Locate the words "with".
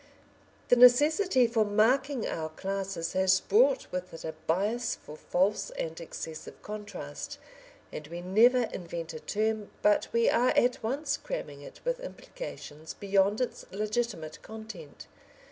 3.91-4.11, 11.85-11.99